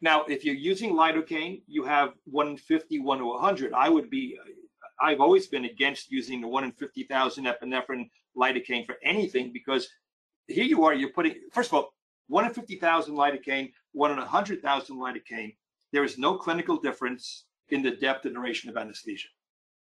now, 0.00 0.24
if 0.24 0.44
you're 0.44 0.54
using 0.54 0.94
lidocaine, 0.94 1.62
you 1.66 1.84
have 1.84 2.14
150, 2.24 2.98
1 2.98 3.18
to 3.18 3.24
100. 3.24 3.72
I 3.72 3.88
would 3.88 4.10
be, 4.10 4.38
I've 5.00 5.20
always 5.20 5.46
been 5.46 5.64
against 5.64 6.10
using 6.10 6.40
the 6.40 6.48
1 6.48 6.64
in 6.64 6.72
50,000 6.72 7.44
epinephrine 7.46 8.10
lidocaine 8.36 8.86
for 8.86 8.96
anything 9.02 9.52
because 9.52 9.88
here 10.46 10.64
you 10.64 10.84
are, 10.84 10.94
you're 10.94 11.12
putting, 11.12 11.36
first 11.52 11.70
of 11.70 11.74
all, 11.74 11.94
1 12.28 12.46
in 12.46 12.52
50,000 12.52 13.14
lidocaine, 13.14 13.72
1 13.94 14.10
in 14.10 14.18
100,000 14.18 14.96
lidocaine, 14.96 15.56
there 15.92 16.04
is 16.04 16.18
no 16.18 16.36
clinical 16.36 16.76
difference 16.76 17.44
in 17.70 17.82
the 17.82 17.92
depth 17.92 18.26
and 18.26 18.34
duration 18.34 18.68
of 18.68 18.76
anesthesia. 18.76 19.28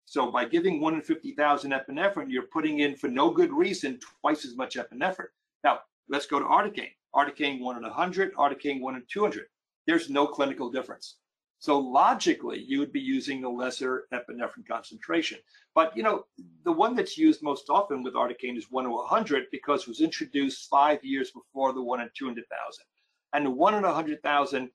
So 0.04 0.30
by 0.30 0.44
giving 0.44 0.80
1 0.80 0.94
in 0.94 1.02
50,000 1.02 1.70
epinephrine, 1.70 2.30
you're 2.30 2.42
putting 2.52 2.80
in, 2.80 2.96
for 2.96 3.08
no 3.08 3.30
good 3.30 3.52
reason, 3.52 4.00
twice 4.20 4.44
as 4.44 4.56
much 4.56 4.76
epinephrine. 4.76 5.28
Now, 5.62 5.80
let's 6.08 6.26
go 6.26 6.40
to 6.40 6.44
articaine. 6.44 6.94
Articaine 7.14 7.60
1 7.60 7.76
in 7.76 7.82
100, 7.82 8.34
articaine 8.34 8.80
1 8.80 8.96
in 8.96 9.04
200. 9.08 9.46
There's 9.86 10.10
no 10.10 10.26
clinical 10.26 10.70
difference. 10.70 11.16
So 11.60 11.78
logically, 11.78 12.58
you 12.58 12.78
would 12.78 12.92
be 12.92 13.00
using 13.00 13.40
the 13.40 13.48
lesser 13.48 14.08
epinephrine 14.12 14.66
concentration. 14.66 15.38
But 15.74 15.96
you 15.96 16.02
know, 16.02 16.24
the 16.64 16.72
one 16.72 16.96
that's 16.96 17.18
used 17.18 17.42
most 17.42 17.68
often 17.68 18.02
with 18.02 18.14
articaine 18.14 18.56
is 18.56 18.70
one 18.70 18.84
to 18.84 18.90
100 18.90 19.44
because 19.52 19.82
it 19.82 19.88
was 19.88 20.00
introduced 20.00 20.68
five 20.70 21.04
years 21.04 21.30
before 21.30 21.72
the 21.72 21.82
one 21.82 22.00
in 22.00 22.10
200,000. 22.16 22.84
And 23.32 23.56
one 23.56 23.74
in 23.74 23.84
a 23.84 23.88
100,000 23.88 24.70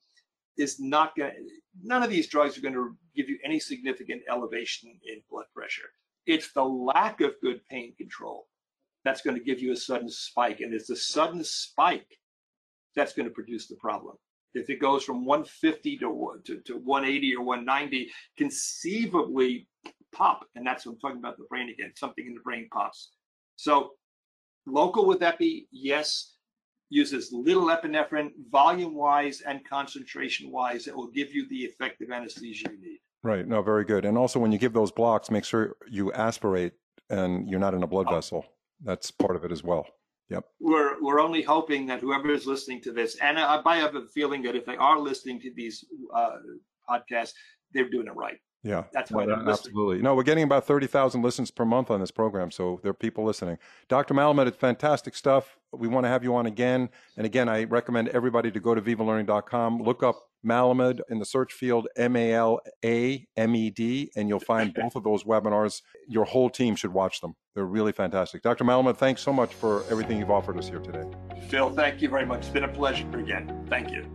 is 0.58 0.80
not 0.80 1.16
going 1.16 1.32
to, 1.32 1.38
none 1.84 2.04
of 2.04 2.10
these 2.10 2.28
drugs 2.28 2.58
are 2.58 2.62
going 2.62 2.74
to 2.74 2.96
give 3.16 3.30
you 3.30 3.38
any 3.44 3.60
significant 3.60 4.22
elevation 4.30 4.98
in 5.06 5.22
blood 5.30 5.46
pressure. 5.54 5.90
It's 6.26 6.52
the 6.54 6.64
lack 6.64 7.22
of 7.22 7.34
good 7.42 7.62
pain 7.70 7.94
control 7.96 8.48
that's 9.04 9.22
going 9.22 9.38
to 9.38 9.44
give 9.44 9.62
you 9.62 9.72
a 9.72 9.78
sudden 9.78 10.10
spike. 10.10 10.62
And 10.62 10.74
it's 10.74 10.88
the 10.88 10.96
sudden 10.96 11.44
spike 11.44 12.18
that's 12.96 13.14
going 13.14 13.28
to 13.28 13.34
produce 13.34 13.68
the 13.68 13.76
problem. 13.76 14.16
If 14.54 14.70
it 14.70 14.80
goes 14.80 15.04
from 15.04 15.26
150 15.26 15.98
to, 15.98 16.42
to, 16.46 16.62
to 16.62 16.78
180 16.78 17.36
or 17.36 17.44
190, 17.44 18.10
conceivably 18.38 19.68
pop. 20.14 20.46
And 20.56 20.66
that's 20.66 20.86
what 20.86 20.94
I'm 20.94 21.00
talking 21.00 21.18
about 21.20 21.38
the 21.38 21.44
brain 21.50 21.70
again. 21.70 21.92
Something 21.96 22.26
in 22.26 22.34
the 22.34 22.40
brain 22.40 22.70
pops. 22.72 23.12
So 23.58 23.92
local 24.66 25.06
with 25.06 25.22
epi, 25.22 25.68
yes. 25.72 26.35
Uses 26.90 27.32
little 27.34 27.66
epinephrine, 27.68 28.30
volume 28.52 28.94
wise 28.94 29.42
and 29.42 29.68
concentration 29.68 30.52
wise, 30.52 30.88
it 30.88 30.96
will 30.96 31.10
give 31.10 31.34
you 31.34 31.48
the 31.50 31.58
effective 31.64 32.12
anesthesia 32.12 32.68
you 32.72 32.80
need. 32.80 33.00
Right. 33.24 33.48
No, 33.48 33.62
very 33.64 33.86
good. 33.86 34.06
And 34.06 34.18
also, 34.18 34.40
when 34.40 34.52
you 34.52 34.60
give 34.60 34.74
those 34.74 34.92
blocks, 34.92 35.32
make 35.32 35.46
sure 35.46 35.76
you 35.90 36.12
aspirate 36.14 36.74
and 37.10 37.50
you're 37.50 37.60
not 37.60 37.74
in 37.74 37.82
a 37.82 37.88
blood 37.88 38.06
Oh. 38.10 38.14
vessel. 38.16 38.46
That's 38.84 39.10
part 39.10 39.36
of 39.36 39.44
it 39.46 39.52
as 39.52 39.64
well. 39.64 39.88
Yep. 40.30 40.46
We're 40.60 41.02
we're 41.02 41.20
only 41.20 41.42
hoping 41.42 41.86
that 41.88 42.02
whoever 42.02 42.30
is 42.32 42.46
listening 42.46 42.82
to 42.82 42.92
this, 42.92 43.16
and 43.18 43.38
I, 43.40 43.62
I 43.66 43.78
have 43.78 43.96
a 43.96 44.06
feeling 44.14 44.42
that 44.44 44.56
if 44.56 44.66
they 44.66 44.76
are 44.76 45.00
listening 45.00 45.40
to 45.42 45.52
these 45.56 45.84
uh, 46.14 46.38
podcasts, 46.90 47.34
they're 47.74 47.90
doing 47.90 48.08
it 48.08 48.16
right. 48.16 48.38
Yeah. 48.66 48.86
That's 48.94 49.12
No, 49.12 49.18
why 49.20 49.26
listening. 49.26 49.48
absolutely. 49.48 50.02
No, 50.02 50.16
we're 50.16 50.24
getting 50.24 50.44
about 50.44 50.66
30,000 50.66 51.22
listens 51.22 51.52
per 51.52 51.66
month 51.66 51.92
on 51.92 52.00
this 52.00 52.10
program. 52.10 52.50
So 52.50 52.80
there 52.82 52.90
are 52.90 52.96
people 52.96 53.24
listening. 53.24 53.60
Dr. 53.90 54.16
Malamed, 54.16 54.48
it's 54.48 54.58
fantastic 54.58 55.16
stuff. 55.16 55.58
We 55.72 55.88
want 55.88 56.06
to 56.06 56.10
have 56.10 56.24
you 56.24 56.36
on 56.36 56.48
again. 56.48 56.90
And 57.16 57.28
again, 57.28 57.48
I 57.48 57.66
recommend 57.66 58.10
everybody 58.10 58.50
to 58.52 58.60
go 58.60 58.74
to 58.74 58.82
vivalearning.com, 58.82 59.84
look 59.84 60.02
up 60.02 60.20
Malamed 60.44 61.00
in 61.10 61.20
the 61.20 61.26
search 61.26 61.54
field, 61.54 61.88
M 61.96 62.16
A 62.16 62.34
L 62.34 62.60
A 62.84 63.26
M 63.38 63.56
E 63.56 63.70
D, 63.70 64.12
and 64.16 64.30
you'll 64.30 64.40
find 64.40 64.74
both 64.74 64.96
of 64.96 65.04
those 65.04 65.24
webinars. 65.24 65.82
Your 66.08 66.26
whole 66.26 66.50
team 66.50 66.76
should 66.76 66.94
watch 66.94 67.22
them. 67.22 67.36
They're 67.54 67.66
really 67.66 67.92
fantastic. 67.92 68.42
Dr. 68.42 68.64
Malamed, 68.64 68.98
thanks 68.98 69.22
so 69.22 69.32
much 69.34 69.54
for 69.54 69.84
everything 69.92 70.18
you've 70.20 70.32
offered 70.32 70.58
us 70.58 70.68
here 70.68 70.80
today. 70.80 71.04
Phil, 71.50 71.70
thank 71.72 72.02
you 72.02 72.10
very 72.10 72.26
much. 72.26 72.40
It's 72.42 72.50
been 72.50 72.64
a 72.64 72.68
pleasure 72.68 73.08
again. 73.18 73.66
Thank 73.70 73.92
you. 73.92 74.06